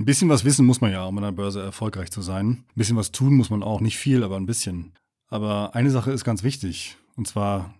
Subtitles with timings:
[0.00, 2.46] Ein bisschen was wissen muss man ja, um an der Börse erfolgreich zu sein.
[2.46, 4.94] Ein bisschen was tun muss man auch, nicht viel, aber ein bisschen.
[5.28, 7.74] Aber eine Sache ist ganz wichtig, und zwar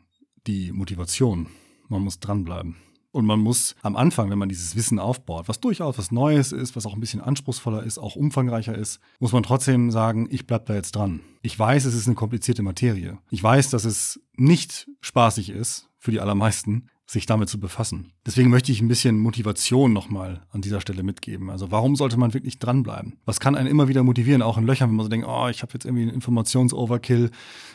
[0.46, 1.46] die Motivation.
[1.88, 2.76] Man muss dranbleiben.
[3.10, 6.76] Und man muss am Anfang, wenn man dieses Wissen aufbaut, was durchaus was Neues ist,
[6.76, 10.66] was auch ein bisschen anspruchsvoller ist, auch umfangreicher ist, muss man trotzdem sagen, ich bleib
[10.66, 11.21] da jetzt dran.
[11.41, 13.16] Ich weiß, es ist eine komplizierte Materie.
[13.30, 18.12] Ich weiß, dass es nicht spaßig ist für die allermeisten, sich damit zu befassen.
[18.24, 21.50] Deswegen möchte ich ein bisschen Motivation nochmal an dieser Stelle mitgeben.
[21.50, 23.16] Also warum sollte man wirklich dranbleiben?
[23.24, 25.62] Was kann einen immer wieder motivieren, auch in Löchern, wenn man so denkt, oh, ich
[25.62, 27.33] habe jetzt irgendwie einen Informationsoverkill,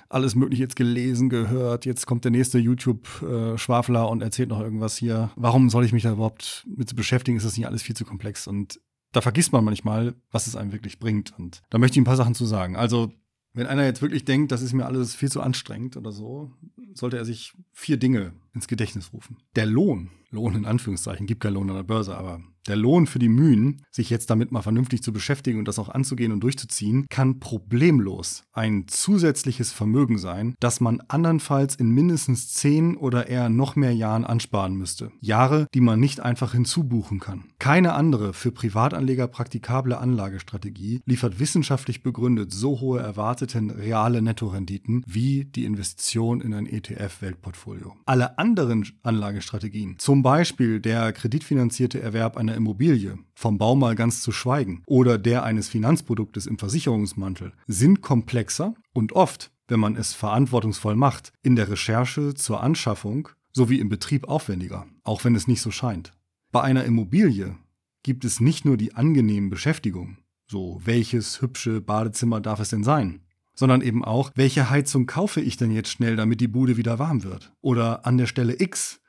[0.08, 5.32] alles mögliche jetzt gelesen, gehört, jetzt kommt der nächste YouTube-Schwafler und erzählt noch irgendwas hier.
[5.36, 7.36] Warum soll ich mich da überhaupt mit beschäftigen?
[7.36, 8.48] Ist das nicht alles viel zu komplex?
[8.48, 8.80] Und
[9.12, 11.38] da vergisst man manchmal, was es einem wirklich bringt.
[11.38, 12.78] Und da möchte ich ein paar Sachen zu sagen.
[12.78, 13.12] Also
[13.52, 16.52] wenn einer jetzt wirklich denkt, das ist mir alles viel zu anstrengend oder so,
[16.96, 19.38] sollte er sich vier Dinge ins Gedächtnis rufen.
[19.56, 23.20] Der Lohn, Lohn in Anführungszeichen, gibt keinen Lohn an der Börse, aber der Lohn für
[23.20, 27.06] die Mühen, sich jetzt damit mal vernünftig zu beschäftigen und das auch anzugehen und durchzuziehen,
[27.10, 33.76] kann problemlos ein zusätzliches Vermögen sein, das man andernfalls in mindestens zehn oder eher noch
[33.76, 35.12] mehr Jahren ansparen müsste.
[35.20, 37.46] Jahre, die man nicht einfach hinzubuchen kann.
[37.60, 45.46] Keine andere für Privatanleger praktikable Anlagestrategie liefert wissenschaftlich begründet so hohe erwarteten reale Nettorenditen wie
[45.46, 47.96] die Investition in ein ETF-Weltportfolio.
[48.06, 54.32] Alle anderen Anlagestrategien, zum Beispiel der kreditfinanzierte Erwerb einer Immobilie, vom Bau mal ganz zu
[54.32, 60.96] schweigen, oder der eines Finanzproduktes im Versicherungsmantel, sind komplexer und oft, wenn man es verantwortungsvoll
[60.96, 65.72] macht, in der Recherche zur Anschaffung sowie im Betrieb aufwendiger, auch wenn es nicht so
[65.72, 66.12] scheint.
[66.52, 67.56] Bei einer Immobilie
[68.04, 70.18] gibt es nicht nur die angenehmen Beschäftigung,
[70.48, 73.22] so welches hübsche Badezimmer darf es denn sein,
[73.56, 77.24] sondern eben auch, welche Heizung kaufe ich denn jetzt schnell, damit die Bude wieder warm
[77.24, 77.54] wird?
[77.62, 79.00] Oder an der Stelle X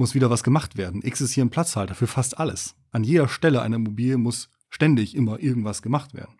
[0.00, 1.02] muss wieder was gemacht werden.
[1.04, 2.74] X ist hier ein Platzhalter für fast alles.
[2.90, 6.34] An jeder Stelle einer Immobilie muss ständig immer irgendwas gemacht werden.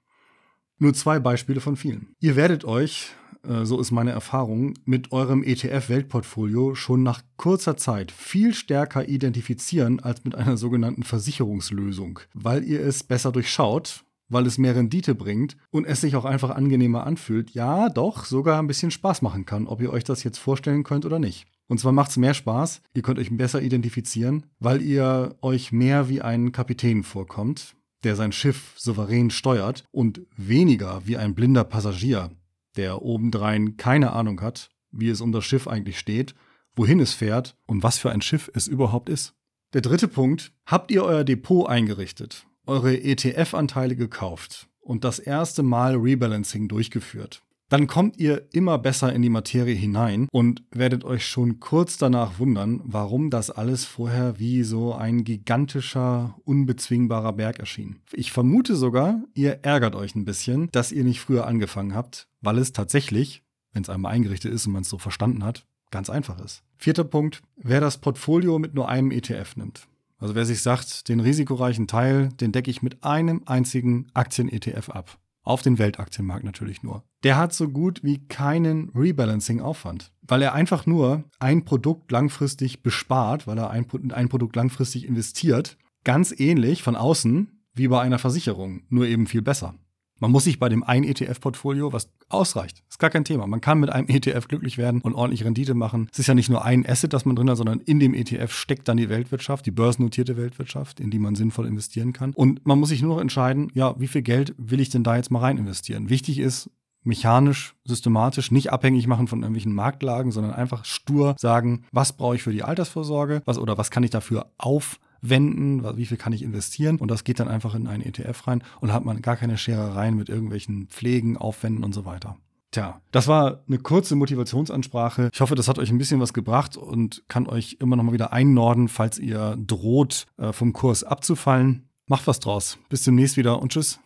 [0.78, 2.16] Nur zwei Beispiele von vielen.
[2.20, 3.10] Ihr werdet euch,
[3.46, 10.00] äh, so ist meine Erfahrung, mit eurem ETF-Weltportfolio schon nach kurzer Zeit viel stärker identifizieren
[10.00, 15.56] als mit einer sogenannten Versicherungslösung, weil ihr es besser durchschaut weil es mehr Rendite bringt
[15.72, 19.66] und es sich auch einfach angenehmer anfühlt, ja, doch, sogar ein bisschen Spaß machen kann,
[19.66, 21.48] ob ihr euch das jetzt vorstellen könnt oder nicht.
[21.70, 26.08] Und zwar macht es mehr Spaß, ihr könnt euch besser identifizieren, weil ihr euch mehr
[26.08, 32.32] wie ein Kapitän vorkommt, der sein Schiff souverän steuert und weniger wie ein blinder Passagier,
[32.76, 36.34] der obendrein keine Ahnung hat, wie es um das Schiff eigentlich steht,
[36.74, 39.34] wohin es fährt und was für ein Schiff es überhaupt ist.
[39.72, 45.94] Der dritte Punkt, habt ihr euer Depot eingerichtet eure ETF-Anteile gekauft und das erste Mal
[45.94, 51.60] Rebalancing durchgeführt, dann kommt ihr immer besser in die Materie hinein und werdet euch schon
[51.60, 58.00] kurz danach wundern, warum das alles vorher wie so ein gigantischer, unbezwingbarer Berg erschien.
[58.12, 62.58] Ich vermute sogar, ihr ärgert euch ein bisschen, dass ihr nicht früher angefangen habt, weil
[62.58, 66.44] es tatsächlich, wenn es einmal eingerichtet ist und man es so verstanden hat, ganz einfach
[66.44, 66.64] ist.
[66.76, 69.86] Vierter Punkt, wer das Portfolio mit nur einem ETF nimmt.
[70.18, 75.18] Also wer sich sagt, den risikoreichen Teil, den decke ich mit einem einzigen Aktien-ETF ab.
[75.50, 77.02] Auf den Weltaktienmarkt natürlich nur.
[77.24, 83.48] Der hat so gut wie keinen Rebalancing-Aufwand, weil er einfach nur ein Produkt langfristig bespart,
[83.48, 85.76] weil er ein, ein Produkt langfristig investiert.
[86.04, 89.74] Ganz ähnlich von außen wie bei einer Versicherung, nur eben viel besser.
[90.20, 93.46] Man muss sich bei dem einen ETF-Portfolio, was ausreicht, ist gar kein Thema.
[93.46, 96.08] Man kann mit einem ETF glücklich werden und ordentlich Rendite machen.
[96.12, 98.52] Es ist ja nicht nur ein Asset, das man drin hat, sondern in dem ETF
[98.52, 102.32] steckt dann die Weltwirtschaft, die börsennotierte Weltwirtschaft, in die man sinnvoll investieren kann.
[102.34, 105.16] Und man muss sich nur noch entscheiden, ja, wie viel Geld will ich denn da
[105.16, 106.10] jetzt mal rein investieren?
[106.10, 106.70] Wichtig ist,
[107.02, 112.42] mechanisch, systematisch, nicht abhängig machen von irgendwelchen Marktlagen, sondern einfach stur sagen, was brauche ich
[112.42, 116.42] für die Altersvorsorge, was oder was kann ich dafür auf wenden, wie viel kann ich
[116.42, 119.58] investieren und das geht dann einfach in einen ETF rein und hat man gar keine
[119.58, 122.36] Scherereien mit irgendwelchen Pflegen, Aufwänden und so weiter.
[122.72, 125.30] Tja, das war eine kurze Motivationsansprache.
[125.32, 128.12] Ich hoffe, das hat euch ein bisschen was gebracht und kann euch immer noch mal
[128.12, 131.88] wieder einnorden, falls ihr droht, äh, vom Kurs abzufallen.
[132.06, 132.78] Macht was draus.
[132.88, 133.98] Bis demnächst wieder und tschüss.